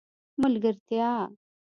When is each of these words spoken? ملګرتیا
ملګرتیا 0.41 1.09